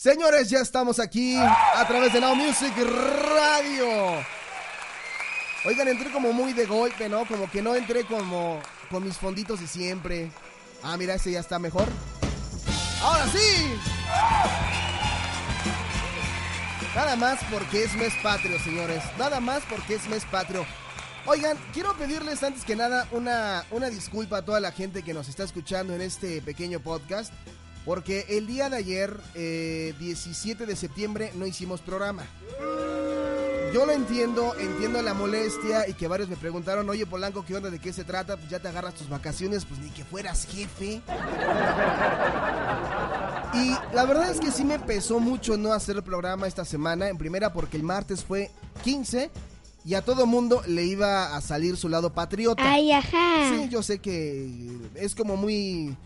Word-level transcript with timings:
Señores, 0.00 0.48
ya 0.48 0.60
estamos 0.60 0.98
aquí 0.98 1.36
a 1.36 1.84
través 1.86 2.14
de 2.14 2.22
Now 2.22 2.34
Music 2.34 2.72
Radio. 2.74 4.24
Oigan, 5.66 5.88
entré 5.88 6.10
como 6.10 6.32
muy 6.32 6.54
de 6.54 6.64
golpe, 6.64 7.06
¿no? 7.10 7.26
Como 7.26 7.50
que 7.50 7.60
no 7.60 7.74
entré 7.74 8.04
como 8.04 8.62
con 8.90 9.04
mis 9.04 9.18
fonditos 9.18 9.60
de 9.60 9.66
siempre. 9.66 10.32
Ah, 10.82 10.96
mira, 10.96 11.16
ese 11.16 11.32
ya 11.32 11.40
está 11.40 11.58
mejor. 11.58 11.86
¡Ahora 13.02 13.26
sí! 13.26 13.74
Nada 16.94 17.14
más 17.16 17.38
porque 17.50 17.84
es 17.84 17.94
mes 17.96 18.14
patrio, 18.22 18.58
señores. 18.60 19.02
Nada 19.18 19.38
más 19.38 19.62
porque 19.68 19.96
es 19.96 20.08
mes 20.08 20.24
patrio. 20.24 20.64
Oigan, 21.26 21.58
quiero 21.74 21.94
pedirles 21.98 22.42
antes 22.42 22.64
que 22.64 22.74
nada 22.74 23.06
una, 23.12 23.66
una 23.70 23.90
disculpa 23.90 24.38
a 24.38 24.42
toda 24.46 24.60
la 24.60 24.72
gente 24.72 25.02
que 25.02 25.12
nos 25.12 25.28
está 25.28 25.44
escuchando 25.44 25.94
en 25.94 26.00
este 26.00 26.40
pequeño 26.40 26.80
podcast. 26.80 27.34
Porque 27.84 28.26
el 28.28 28.46
día 28.46 28.68
de 28.68 28.76
ayer, 28.76 29.16
17 29.34 30.62
eh, 30.62 30.66
de 30.66 30.76
septiembre, 30.76 31.32
no 31.34 31.46
hicimos 31.46 31.80
programa. 31.80 32.24
Yo 33.72 33.86
lo 33.86 33.92
entiendo, 33.92 34.54
entiendo 34.58 35.00
la 35.00 35.14
molestia 35.14 35.88
y 35.88 35.94
que 35.94 36.08
varios 36.08 36.28
me 36.28 36.36
preguntaron, 36.36 36.88
oye 36.90 37.06
Polanco, 37.06 37.44
¿qué 37.44 37.54
onda? 37.54 37.70
¿De 37.70 37.78
qué 37.78 37.92
se 37.92 38.02
trata? 38.02 38.36
Pues 38.36 38.50
ya 38.50 38.58
te 38.58 38.66
agarras 38.66 38.94
tus 38.94 39.08
vacaciones, 39.08 39.64
pues 39.64 39.78
ni 39.78 39.90
que 39.90 40.04
fueras 40.04 40.44
jefe. 40.46 41.00
Y 43.54 43.94
la 43.94 44.04
verdad 44.06 44.30
es 44.30 44.40
que 44.40 44.50
sí 44.50 44.64
me 44.64 44.80
pesó 44.80 45.20
mucho 45.20 45.56
no 45.56 45.72
hacer 45.72 45.96
el 45.96 46.02
programa 46.02 46.48
esta 46.48 46.64
semana, 46.64 47.08
en 47.08 47.16
primera 47.16 47.52
porque 47.52 47.76
el 47.76 47.84
martes 47.84 48.24
fue 48.24 48.50
15 48.82 49.30
y 49.84 49.94
a 49.94 50.02
todo 50.02 50.26
mundo 50.26 50.62
le 50.66 50.84
iba 50.84 51.36
a 51.36 51.40
salir 51.40 51.76
su 51.76 51.88
lado 51.88 52.12
patriota. 52.12 52.62
Ay, 52.64 52.90
ajá. 52.92 53.50
Sí, 53.50 53.68
yo 53.68 53.82
sé 53.82 54.00
que 54.00 54.50
es 54.96 55.14
como 55.14 55.36
muy 55.36 55.96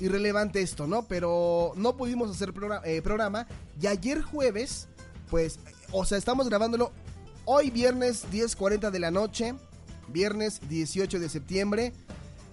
irrelevante 0.00 0.62
esto, 0.62 0.86
¿no? 0.86 1.02
Pero 1.06 1.72
no 1.76 1.96
pudimos 1.96 2.30
hacer 2.30 2.52
eh, 2.84 3.02
programa, 3.02 3.46
y 3.80 3.86
ayer 3.86 4.22
jueves, 4.22 4.88
pues, 5.30 5.60
o 5.92 6.04
sea, 6.04 6.18
estamos 6.18 6.48
grabándolo 6.48 6.92
hoy 7.44 7.70
viernes 7.70 8.26
10.40 8.32 8.90
de 8.90 8.98
la 8.98 9.10
noche, 9.10 9.54
viernes 10.08 10.60
18 10.68 11.18
de 11.18 11.28
septiembre. 11.28 11.92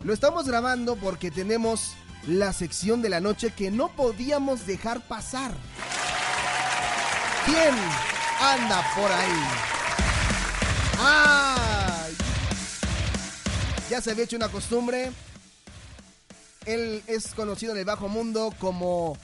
Lo 0.03 0.13
estamos 0.13 0.47
grabando 0.47 0.95
porque 0.95 1.31
tenemos 1.31 1.93
la 2.27 2.53
sección 2.53 3.01
de 3.01 3.09
la 3.09 3.19
noche 3.19 3.51
que 3.55 3.71
no 3.71 3.89
podíamos 3.95 4.67
dejar 4.67 5.01
pasar. 5.07 5.51
¿Quién 7.45 7.73
anda 8.41 8.83
por 8.95 9.11
ahí? 9.11 9.41
¡Ay! 10.99 12.13
Ya 13.89 14.01
se 14.01 14.11
había 14.11 14.25
hecho 14.25 14.35
una 14.35 14.49
costumbre 14.49 15.11
él 16.67 17.01
es 17.07 17.33
conocido 17.33 17.71
en 17.71 17.79
el 17.79 17.85
bajo 17.85 18.09
mundo 18.09 18.53
como 18.59 19.17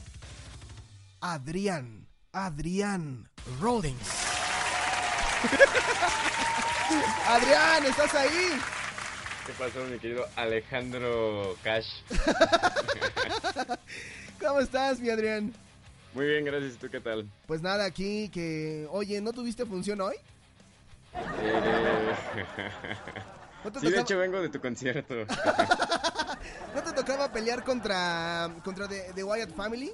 Adrián, 1.19 2.07
Adrián 2.31 3.29
Rollins. 3.59 4.09
Adrián, 7.27 7.85
¿estás 7.85 8.13
ahí? 8.15 8.59
¿Qué 9.45 9.51
pasó, 9.59 9.83
mi 9.85 9.99
querido 9.99 10.25
Alejandro 10.37 11.57
Cash? 11.63 11.87
¿Cómo 14.39 14.61
estás, 14.61 15.01
mi 15.01 15.09
Adrián? 15.09 15.53
Muy 16.13 16.27
bien, 16.27 16.45
gracias. 16.45 16.77
¿Tú 16.77 16.89
qué 16.89 17.01
tal? 17.01 17.29
Pues 17.45 17.61
nada, 17.61 17.83
aquí 17.83 18.29
que... 18.29 18.87
Oye, 18.89 19.19
¿no 19.19 19.33
tuviste 19.33 19.65
función 19.65 19.99
hoy? 19.99 20.15
Eh... 21.41 22.15
sí, 23.81 23.91
de 23.91 23.99
hecho 23.99 24.17
vengo 24.17 24.41
de 24.41 24.47
tu 24.47 24.61
concierto. 24.61 25.25
¿No 27.03 27.07
te 27.07 27.11
tocaba 27.11 27.33
pelear 27.33 27.65
contra, 27.65 28.49
contra 28.63 28.87
The, 28.87 29.25
Wyatt 29.25 29.53
Family? 29.53 29.91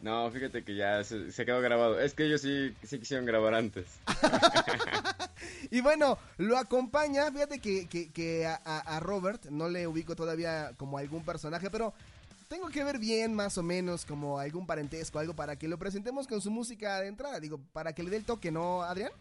No, 0.00 0.30
fíjate 0.30 0.64
que 0.64 0.74
ya 0.74 1.04
se, 1.04 1.30
quedó 1.44 1.60
grabado. 1.60 2.00
Es 2.00 2.14
que 2.14 2.24
ellos 2.24 2.40
sí, 2.40 2.74
sí 2.82 2.98
quisieron 2.98 3.26
grabar 3.26 3.52
antes. 3.52 3.84
y 5.70 5.82
bueno, 5.82 6.16
lo 6.38 6.56
acompaña, 6.56 7.30
fíjate 7.30 7.58
que, 7.58 7.86
que, 7.86 8.46
a, 8.46 8.54
a, 8.54 8.98
Robert 9.00 9.44
no 9.50 9.68
le 9.68 9.86
ubico 9.86 10.16
todavía 10.16 10.72
como 10.78 10.96
algún 10.96 11.22
personaje, 11.22 11.68
pero 11.68 11.92
tengo 12.48 12.68
que 12.70 12.82
ver 12.82 12.98
bien 12.98 13.34
más 13.34 13.58
o 13.58 13.62
menos 13.62 14.06
como 14.06 14.38
algún 14.38 14.66
parentesco, 14.66 15.18
algo 15.18 15.34
para 15.34 15.56
que 15.56 15.68
lo 15.68 15.78
presentemos 15.78 16.26
con 16.26 16.40
su 16.40 16.50
música 16.50 16.98
de 17.00 17.08
entrada, 17.08 17.40
digo, 17.40 17.60
para 17.74 17.92
que 17.92 18.02
le 18.02 18.08
dé 18.08 18.16
el 18.16 18.24
toque, 18.24 18.50
¿no, 18.50 18.84
Adrián? 18.84 19.12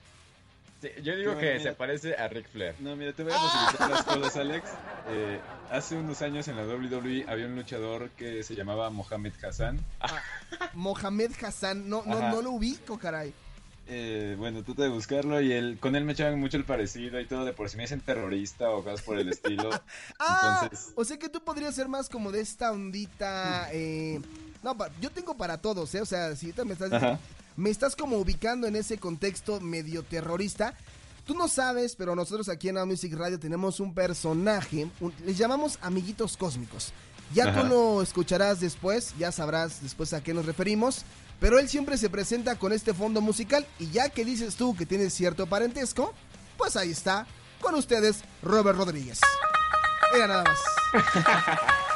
Yo 1.02 1.16
digo 1.16 1.38
que 1.38 1.59
se 1.59 1.74
parece 1.74 2.16
a 2.16 2.28
Ric 2.28 2.47
Flair. 2.50 2.75
No, 2.80 2.96
mira, 2.96 3.14
te 3.14 3.24
voy 3.24 3.34
a 3.34 3.38
facilitar 3.38 3.90
las 3.90 4.03
cosas, 4.03 4.38
Alex. 4.38 4.69
Eh, 5.09 5.40
hace 5.69 5.96
unos 5.96 6.22
años 6.22 6.47
en 6.47 6.56
la 6.58 6.64
WWE 6.64 7.25
había 7.28 7.46
un 7.46 7.56
luchador 7.56 8.09
que 8.12 8.44
se 8.44 8.56
llamaba 8.56 8.90
Mohamed 8.90 9.34
Hassan. 9.44 9.80
Ah, 10.00 10.22
Mohamed 10.74 11.31
Hassan, 11.41 11.90
no, 11.90 12.03
no, 12.06 12.30
no 12.30 12.41
lo 12.41 12.52
ubico, 12.52 12.97
caray. 12.97 13.34
Eh, 13.88 14.36
bueno, 14.38 14.64
tú 14.64 14.74
de 14.74 14.88
buscarlo 14.88 15.41
y 15.41 15.52
él, 15.52 15.78
con 15.80 15.96
él 15.96 16.06
me 16.06 16.14
echaban 16.14 16.40
mucho 16.40 16.56
el 16.56 16.64
parecido 16.64 17.20
y 17.20 17.25
todo, 17.25 17.44
de 17.44 17.52
por 17.52 17.70
si 17.70 17.78
me 17.78 17.84
dicen 17.84 18.00
terrorista 18.00 18.70
o 18.70 18.84
cosas 18.84 19.02
por 19.02 19.20
el 19.20 19.28
estilo. 19.30 19.70
ah, 20.20 20.70
o 20.96 21.03
sea 21.03 21.18
que 21.18 21.28
tú 21.30 21.44
podrías 21.44 21.75
ser 21.75 21.90
más 21.90 22.08
como 22.08 22.31
de 22.31 22.41
esta 22.41 22.72
ondita. 22.72 23.70
Eh, 23.74 24.22
no, 24.64 24.78
yo 25.02 25.09
tengo 25.09 25.36
para 25.36 25.58
todos, 25.58 25.94
¿eh? 25.96 26.02
O 26.02 26.06
sea, 26.06 26.36
si 26.36 26.53
tú 26.53 26.66
me 26.66 26.74
estás 26.74 27.20
me 27.56 27.70
estás 27.70 27.96
como 27.96 28.18
ubicando 28.18 28.68
en 28.68 28.76
ese 28.76 28.98
contexto 28.98 29.60
medio 29.60 30.04
terrorista. 30.04 30.76
Tú 31.26 31.36
no 31.36 31.48
sabes, 31.48 31.96
pero 31.96 32.16
nosotros 32.16 32.50
aquí 32.50 32.70
en 32.70 32.76
Now 32.76 32.86
Music 32.86 33.14
Radio 33.14 33.40
tenemos 33.40 33.80
un 33.80 33.94
personaje, 33.94 34.90
les 35.26 35.38
llamamos 35.38 35.78
amiguitos 35.82 36.36
cósmicos. 36.36 36.94
Ya 37.34 37.54
tú 37.54 37.66
lo 37.66 38.02
escucharás 38.02 38.60
después, 38.60 39.14
ya 39.18 39.32
sabrás 39.32 39.82
después 39.82 40.12
a 40.14 40.22
qué 40.22 40.34
nos 40.34 40.46
referimos, 40.46 41.06
pero 41.40 41.60
él 41.60 41.70
siempre 41.70 41.98
se 41.98 42.10
presenta 42.10 42.58
con 42.58 42.74
este 42.74 42.94
fondo 42.94 43.22
musical 43.22 43.66
y 43.80 43.90
ya 43.92 44.10
que 44.10 44.26
dices 44.26 44.56
tú 44.56 44.76
que 44.76 44.86
tienes 44.86 45.14
cierto 45.14 45.48
parentesco, 45.48 46.14
pues 46.58 46.76
ahí 46.76 46.92
está, 46.92 47.26
con 47.62 47.76
ustedes 47.76 48.24
Robert 48.42 48.78
Rodríguez. 48.78 49.22
Mira 50.14 50.28
nada 50.28 50.44
más. 50.44 50.60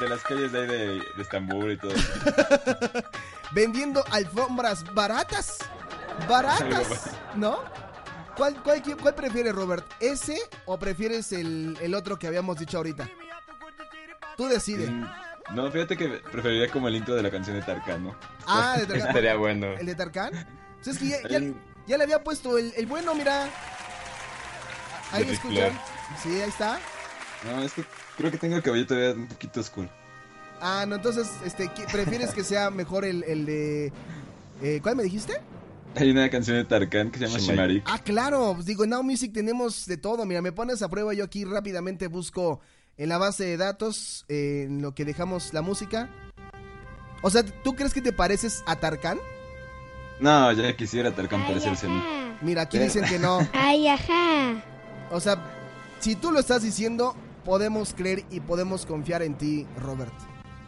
de 0.00 0.08
las 0.08 0.22
calles 0.22 0.52
de 0.52 0.60
ahí 0.60 0.66
de, 0.66 1.22
Estambul 1.22 1.72
y 1.72 1.76
todo. 1.76 1.92
Vendiendo 3.52 4.04
alfombras 4.10 4.84
baratas. 4.94 5.58
Baratas, 6.28 7.10
¿no? 7.36 7.58
¿Cuál, 8.36 8.62
cuál, 8.62 8.82
cuál 9.00 9.14
prefieres, 9.14 9.54
Robert? 9.54 9.84
¿Ese 10.00 10.38
o 10.66 10.78
prefieres 10.78 11.32
el, 11.32 11.76
el, 11.80 11.94
otro 11.94 12.18
que 12.18 12.26
habíamos 12.26 12.58
dicho 12.58 12.76
ahorita? 12.76 13.08
Tú 14.36 14.46
decides. 14.46 14.90
Mm, 14.90 15.04
no, 15.54 15.70
fíjate 15.70 15.96
que 15.96 16.08
preferiría 16.08 16.68
como 16.70 16.88
el 16.88 16.96
intro 16.96 17.14
de 17.14 17.22
la 17.22 17.30
canción 17.30 17.56
de 17.56 17.62
Tarkan, 17.62 18.04
¿no? 18.04 18.16
Ah, 18.46 18.76
de 18.78 18.86
Tarkan. 18.86 19.08
Estaría 19.08 19.36
bueno. 19.36 19.66
¿El 19.78 19.86
de 19.86 19.94
Tarkan? 19.94 20.34
es 20.84 20.98
que 20.98 21.08
ya, 21.08 21.18
ya, 21.86 21.96
le 21.96 22.04
había 22.04 22.22
puesto 22.22 22.58
el, 22.58 22.72
el 22.76 22.86
bueno, 22.86 23.14
mira. 23.14 23.48
Ahí 25.12 25.28
escuchan. 25.30 25.78
Sí, 26.22 26.40
ahí 26.40 26.48
está. 26.48 26.78
No, 27.44 27.62
es 27.62 27.72
que 27.72 27.84
creo 28.16 28.30
que 28.30 28.38
tengo 28.38 28.56
el 28.56 28.62
cabello 28.62 28.86
todavía 28.86 29.12
un 29.12 29.28
poquito 29.28 29.60
oscuro. 29.60 29.88
Ah, 30.60 30.84
no, 30.88 30.96
entonces, 30.96 31.30
este, 31.44 31.70
¿prefieres 31.92 32.30
que 32.30 32.42
sea 32.42 32.70
mejor 32.70 33.04
el, 33.04 33.22
el 33.24 33.46
de... 33.46 33.92
Eh, 34.60 34.80
¿Cuál 34.82 34.96
me 34.96 35.04
dijiste? 35.04 35.40
Hay 35.94 36.10
una 36.10 36.28
canción 36.30 36.56
de 36.56 36.64
Tarkan 36.64 37.10
que 37.10 37.18
se 37.18 37.26
llama 37.26 37.38
Shimarik. 37.38 37.84
Ah, 37.86 37.98
claro, 37.98 38.52
pues 38.54 38.66
digo, 38.66 38.84
en 38.84 38.90
Now 38.90 39.02
Music 39.02 39.32
tenemos 39.32 39.86
de 39.86 39.96
todo. 39.96 40.26
Mira, 40.26 40.42
me 40.42 40.52
pones 40.52 40.82
a 40.82 40.88
prueba, 40.88 41.14
yo 41.14 41.24
aquí 41.24 41.44
rápidamente 41.44 42.08
busco 42.08 42.60
en 42.96 43.08
la 43.08 43.18
base 43.18 43.44
de 43.44 43.56
datos, 43.56 44.24
en 44.28 44.82
lo 44.82 44.94
que 44.94 45.04
dejamos 45.04 45.54
la 45.54 45.62
música. 45.62 46.10
O 47.22 47.30
sea, 47.30 47.44
¿tú 47.44 47.74
crees 47.74 47.94
que 47.94 48.02
te 48.02 48.12
pareces 48.12 48.62
a 48.66 48.76
Tarkan? 48.76 49.18
No, 50.20 50.50
ya 50.52 50.76
quisiera 50.76 51.14
Tarkan 51.14 51.46
parecerse 51.46 51.86
a 51.86 51.90
mí. 51.90 52.02
Mira, 52.42 52.62
aquí 52.62 52.78
dicen 52.78 53.04
que 53.04 53.18
no. 53.18 53.38
Ay, 53.52 53.86
ajá. 53.86 54.62
O 55.10 55.20
sea, 55.20 55.40
si 56.00 56.16
tú 56.16 56.32
lo 56.32 56.40
estás 56.40 56.62
diciendo, 56.62 57.16
podemos 57.48 57.94
creer 57.94 58.26
y 58.30 58.40
podemos 58.40 58.84
confiar 58.84 59.22
en 59.22 59.34
ti, 59.34 59.66
Robert. 59.78 60.12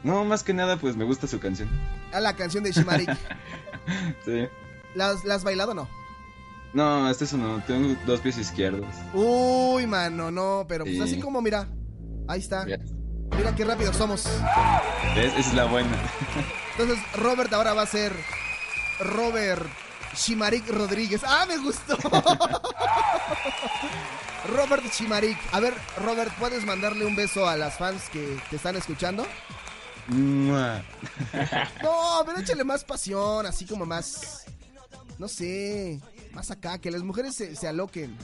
No, 0.03 0.25
más 0.25 0.43
que 0.43 0.55
nada, 0.55 0.79
pues 0.79 0.97
me 0.97 1.05
gusta 1.05 1.27
su 1.27 1.39
canción. 1.39 1.69
Ah, 2.11 2.21
la 2.21 2.35
canción 2.35 2.65
de 2.65 2.73
Shimarik. 2.73 3.11
sí. 4.25 4.49
¿La, 4.95 5.11
has 5.11 5.45
bailado 5.45 5.73
o 5.73 5.75
no? 5.75 5.89
No, 6.73 7.11
este 7.11 7.25
es 7.25 7.35
uno. 7.35 7.63
Tengo 7.67 7.95
dos 8.07 8.21
pies 8.21 8.39
izquierdos. 8.39 8.89
Uy, 9.13 9.87
mano, 9.87 10.31
no, 10.31 10.65
pero 10.67 10.87
pues 10.87 10.99
así 11.03 11.21
como, 11.21 11.43
mira. 11.43 11.69
Ahí 12.27 12.41
está. 12.41 12.65
Mira 12.65 13.55
qué 13.55 13.65
rápido 13.67 13.93
somos. 13.93 14.27
Esa 15.17 15.39
es 15.39 15.53
la 15.53 15.67
buena. 15.67 15.99
Entonces, 16.79 16.99
Robert 17.15 17.53
ahora 17.53 17.75
va 17.75 17.83
a 17.83 17.87
ser 17.87 18.11
Robert 19.01 19.67
Shimarik 20.17 20.67
Rodríguez. 20.71 21.21
¡Ah, 21.27 21.45
me 21.47 21.59
gustó! 21.59 21.99
Robert 24.55 24.91
Chimarik. 24.91 25.39
A 25.53 25.61
ver, 25.61 25.75
Robert, 25.99 26.33
¿puedes 26.39 26.65
mandarle 26.65 27.05
un 27.05 27.15
beso 27.17 27.49
a 27.49 27.57
las 27.57 27.77
fans 27.77 28.09
que 28.11 28.39
te 28.49 28.57
están 28.57 28.77
escuchando? 28.77 29.27
no, 30.09 30.83
pero 32.27 32.39
échale 32.39 32.65
más 32.65 32.83
pasión, 32.85 33.47
así 33.47 33.65
como 33.65 33.87
más. 33.87 34.45
No 35.19 35.29
sé, 35.29 36.01
más 36.33 36.51
acá, 36.51 36.79
que 36.79 36.91
las 36.91 37.03
mujeres 37.03 37.37
se, 37.37 37.69
aloquen. 37.69 38.17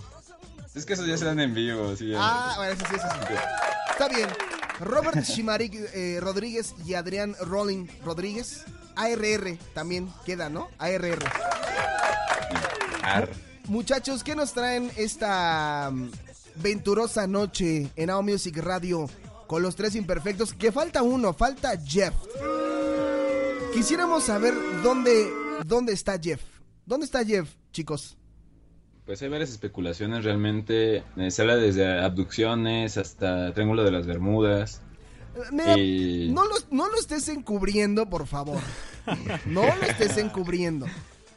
Es 0.75 0.85
que 0.85 0.95
eso 0.95 1.07
ya 1.07 1.17
se 1.17 1.27
dan 1.27 1.39
en 1.41 1.55
vivo, 1.55 1.95
sí. 1.95 2.13
Ah, 2.17 2.55
bueno, 2.57 2.73
eso 2.73 2.85
sí, 2.89 2.97
eso 2.97 3.07
sí. 3.09 3.35
Está 3.91 4.09
bien. 4.09 4.29
Robert 4.81 5.23
Shimarik 5.23 5.75
eh, 5.95 6.19
Rodríguez 6.21 6.75
y 6.85 6.95
Adrián 6.95 7.37
Rolling 7.41 7.87
Rodríguez. 8.05 8.65
ARR 8.97 9.59
también 9.75 10.13
queda, 10.25 10.49
¿no? 10.49 10.69
ARR. 10.79 11.19
Muchachos, 13.69 14.23
¿qué 14.23 14.37
nos 14.37 14.53
traen 14.53 14.91
esta 14.97 15.91
mm, 15.93 16.11
venturosa 16.57 17.27
noche 17.27 17.91
en 17.97 18.07
Now 18.07 18.23
Music 18.23 18.57
Radio 18.59 19.09
con 19.49 19.63
los 19.63 19.75
tres 19.75 19.97
imperfectos? 19.97 20.53
Que 20.55 20.71
falta 20.71 21.03
uno, 21.03 21.33
falta 21.35 21.77
Jeff. 21.77 22.15
Quisiéramos 23.75 24.25
saber 24.25 24.55
dónde, 24.83 25.29
dónde 25.65 25.93
está 25.93 26.19
Jeff. 26.19 26.41
¿Dónde 26.85 27.07
está 27.07 27.25
Jeff, 27.25 27.49
chicos? 27.73 28.17
Pues 29.05 29.21
hay 29.23 29.29
varias 29.29 29.51
especulaciones 29.51 30.25
realmente. 30.25 31.03
Eh, 31.17 31.31
se 31.31 31.43
habla 31.43 31.57
desde 31.57 32.01
abducciones 32.01 32.97
hasta 32.97 33.53
Triángulo 33.53 33.83
de 33.83 33.91
las 33.91 34.07
Bermudas. 34.07 34.81
no, 35.53 36.45
lo, 36.45 36.55
no 36.71 36.89
lo 36.89 36.99
estés 36.99 37.29
encubriendo, 37.29 38.09
por 38.09 38.27
favor. 38.27 38.61
No 39.47 39.63
lo 39.63 39.83
estés 39.83 40.17
encubriendo. 40.17 40.87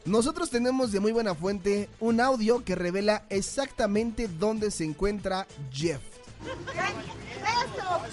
Nosotros 0.09 0.49
tenemos 0.49 0.91
de 0.91 0.99
muy 0.99 1.11
buena 1.11 1.35
fuente 1.35 1.87
un 1.99 2.19
audio 2.19 2.65
que 2.65 2.73
revela 2.73 3.25
exactamente 3.29 4.27
dónde 4.27 4.71
se 4.71 4.83
encuentra 4.83 5.45
Jeff. 5.71 6.01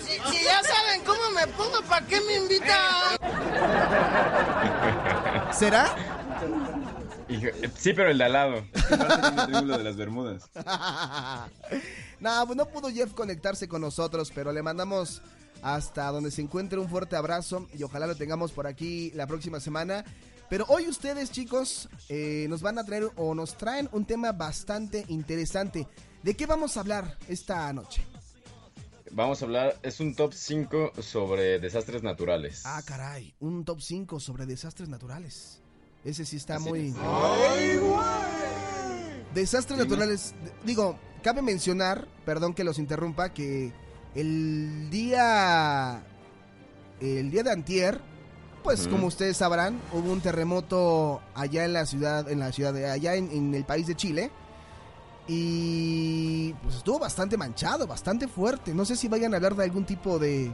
Si, 0.05 0.45
ya 0.45 0.63
saben 0.63 1.03
cómo 1.07 1.31
me 1.35 1.47
pongo, 1.55 1.81
¿para 1.89 2.05
qué 2.07 2.21
me 2.21 2.37
invitan? 2.37 3.17
¿Será? 5.59 5.97
Sí, 7.79 7.95
pero 7.95 8.11
el 8.11 8.19
de 8.19 8.25
al 8.25 8.33
lado. 8.35 8.57
El 9.49 9.67
de 9.67 9.83
las 9.83 9.97
Bermudas. 9.97 10.51
no, 12.21 12.47
pues 12.47 12.57
no 12.59 12.67
pudo 12.67 12.91
Jeff 12.91 13.15
conectarse 13.15 13.69
con 13.69 13.81
nosotros, 13.81 14.31
pero 14.35 14.53
le 14.53 14.63
mandamos 14.63 15.23
hasta 15.63 16.11
donde 16.13 16.31
se 16.31 16.43
encuentre 16.43 16.79
un 16.79 16.91
fuerte 16.91 17.17
abrazo 17.17 17.67
y 17.73 17.83
ojalá 17.83 18.07
lo 18.07 18.17
tengamos 18.17 18.53
por 18.53 18.67
aquí 18.67 19.13
la 19.15 19.27
próxima 19.27 19.61
semana. 19.61 20.05
Pero 20.49 20.65
hoy 20.69 20.87
ustedes, 20.89 21.31
chicos, 21.31 21.89
eh, 22.09 22.47
nos 22.49 22.63
van 22.63 22.79
a 22.79 22.85
traer 22.85 23.11
o 23.17 23.35
nos 23.35 23.57
traen 23.57 23.89
un 23.93 24.05
tema 24.05 24.33
bastante 24.33 25.05
interesante. 25.09 25.89
¿De 26.23 26.35
qué 26.35 26.47
vamos 26.47 26.77
a 26.77 26.81
hablar 26.81 27.19
esta 27.29 27.73
noche? 27.73 28.05
Vamos 29.11 29.41
a 29.43 29.45
hablar, 29.47 29.77
es 29.83 30.01
un 30.01 30.15
top 30.15 30.33
5 30.35 30.93
sobre 31.01 31.59
desastres 31.59 32.03
naturales. 32.03 32.63
Ah, 32.65 32.83
caray, 32.85 33.35
un 33.41 33.65
top 33.65 33.81
5 33.81 34.21
sobre 34.21 34.47
desastres 34.47 34.89
naturales. 34.89 35.61
Ese 36.05 36.25
sí 36.25 36.37
está 36.37 36.59
muy... 36.59 36.95
Desastres 39.35 39.79
naturales, 39.79 40.35
digo, 40.65 40.99
cabe 41.23 41.43
mencionar, 41.43 42.07
perdón 42.25 42.55
que 42.55 42.65
los 42.65 42.79
interrumpa, 42.79 43.33
que 43.33 43.73
el 44.15 44.89
día... 44.91 46.05
El 47.01 47.31
día 47.31 47.43
de 47.43 47.51
antier, 47.51 48.01
pues 48.67 48.89
como 48.89 49.07
ustedes 49.07 49.37
sabrán, 49.37 49.81
hubo 49.93 50.11
un 50.11 50.21
terremoto 50.21 51.23
allá 51.37 51.65
en 51.65 51.73
la 51.73 51.87
ciudad, 51.87 52.29
en 52.29 52.41
la 52.41 52.51
ciudad 52.51 52.75
de 52.75 52.91
allá 52.91 53.15
en 53.15 53.55
el 53.55 53.65
país 53.65 53.87
de 53.87 53.95
Chile 53.95 54.33
y 55.29 56.53
pues 56.63 56.77
estuvo 56.77 56.99
bastante 56.99 57.37
manchado, 57.37 57.87
bastante 57.87 58.29
fuerte. 58.29 58.75
No 58.75 58.85
sé 58.85 58.97
si 58.97 59.07
vayan 59.09 59.35
a 59.35 59.37
hablar 59.37 59.55
de 59.55 59.63
algún 59.65 59.85
tipo 59.85 60.19
de, 60.19 60.53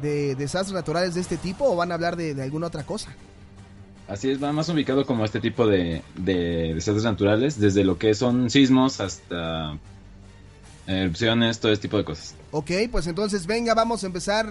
de 0.00 0.34
desastres 0.34 0.74
naturales 0.74 1.14
de 1.14 1.20
este 1.20 1.36
tipo 1.36 1.64
o 1.64 1.76
van 1.76 1.90
a 1.90 1.96
hablar 1.96 2.16
de, 2.16 2.40
alguna 2.42 2.68
otra 2.68 2.84
cosa. 2.84 3.14
Así 4.08 4.30
es, 4.30 4.42
va 4.42 4.50
más 4.52 4.68
ubicado 4.70 5.06
como 5.06 5.24
este 5.24 5.40
tipo 5.40 5.66
de, 5.66 6.02
de 6.16 6.74
desastres 6.74 7.04
naturales, 7.04 7.60
desde 7.60 7.84
lo 7.84 7.98
que 7.98 8.14
son 8.14 8.48
sismos 8.48 9.00
hasta 9.00 9.78
erupciones, 10.86 11.60
todo 11.60 11.72
este 11.72 11.88
tipo 11.88 11.98
de 11.98 12.04
cosas. 12.04 12.34
Ok, 12.52 12.70
pues 12.90 13.06
entonces 13.06 13.46
venga, 13.46 13.74
vamos 13.74 14.02
a 14.02 14.06
empezar 14.06 14.48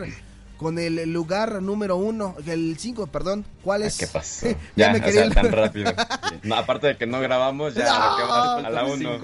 con 0.58 0.80
el 0.80 1.12
lugar 1.12 1.62
número 1.62 1.98
uno, 1.98 2.36
el 2.46 2.78
cinco, 2.78 3.08
perdón. 3.08 3.46
¿Cuál 3.64 3.84
es? 3.84 3.98
¿Qué 3.98 4.08
pasó? 4.08 4.48
ya, 4.76 4.92
me 4.92 5.02
quería 5.02 5.30
tan 5.30 5.52
rápido. 5.52 5.92
aparte 6.56 6.88
de 6.88 6.98
que 6.98 7.06
no 7.06 7.20
grabamos, 7.20 7.74
ya 7.74 7.86
no, 7.86 8.68
a 8.68 8.70
la 8.70 8.86
uno. 8.86 9.18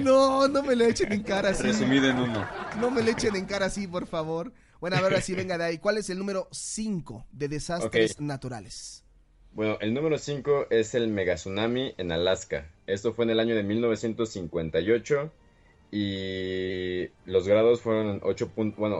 No, 0.00 0.48
no 0.48 0.62
me 0.62 0.76
le 0.76 0.88
echen 0.88 1.12
en 1.12 1.22
cara 1.22 1.50
así. 1.50 1.62
Resumido 1.62 2.08
en 2.08 2.18
uno. 2.18 2.46
No 2.80 2.90
me 2.90 3.02
le 3.02 3.12
echen 3.12 3.34
en 3.36 3.46
cara 3.46 3.66
así, 3.66 3.86
por 3.86 4.06
favor. 4.06 4.52
Bueno, 4.80 4.96
a 4.96 5.00
ver, 5.00 5.14
así 5.14 5.34
venga 5.34 5.56
de 5.56 5.64
ahí. 5.64 5.78
¿Cuál 5.78 5.98
es 5.98 6.10
el 6.10 6.18
número 6.18 6.48
5 6.52 7.26
de 7.32 7.48
desastres 7.48 8.20
naturales? 8.20 9.04
Bueno, 9.52 9.78
el 9.80 9.94
número 9.94 10.18
5 10.18 10.66
es 10.68 10.94
el 10.94 11.08
megatsunami 11.08 11.94
en 11.96 12.12
Alaska. 12.12 12.70
Esto 12.86 13.14
fue 13.14 13.24
en 13.24 13.30
el 13.30 13.40
año 13.40 13.56
de 13.56 13.62
1958 13.62 15.32
y 15.90 17.08
los 17.24 17.46
grados 17.46 17.80
fueron 17.80 18.20
8.3 18.20 18.74
bueno, 18.76 18.98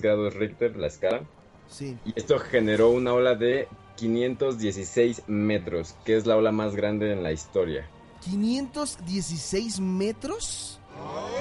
grados 0.00 0.34
Richter 0.34 0.76
la 0.76 0.88
escala. 0.88 1.22
Sí. 1.68 1.96
Y 2.04 2.18
esto 2.18 2.38
generó 2.38 2.90
una 2.90 3.14
ola 3.14 3.34
de 3.36 3.68
516 3.96 5.24
metros, 5.28 5.94
que 6.04 6.16
es 6.16 6.26
la 6.26 6.36
ola 6.36 6.52
más 6.52 6.74
grande 6.74 7.12
en 7.12 7.22
la 7.22 7.32
historia. 7.32 7.88
¿516 8.24 9.80
metros? 9.80 10.80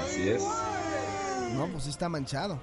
Así 0.04 0.30
es. 0.30 0.44
No, 1.54 1.68
pues 1.68 1.88
está 1.88 2.10
manchado. 2.10 2.60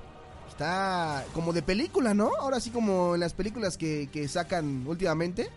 Está 0.48 1.24
como 1.34 1.52
de 1.52 1.62
película, 1.62 2.14
¿no? 2.14 2.30
Ahora 2.38 2.60
sí 2.60 2.70
como 2.70 3.14
en 3.14 3.20
las 3.20 3.34
películas 3.34 3.76
que, 3.76 4.08
que 4.12 4.26
sacan 4.28 4.86
últimamente. 4.86 5.50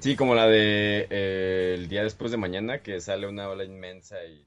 Sí, 0.00 0.14
como 0.14 0.34
la 0.34 0.46
de 0.46 1.06
eh, 1.10 1.74
El 1.76 1.88
día 1.88 2.04
después 2.04 2.30
de 2.30 2.36
mañana, 2.36 2.82
que 2.82 3.00
sale 3.00 3.26
una 3.26 3.48
ola 3.48 3.64
inmensa 3.64 4.16
y 4.24 4.46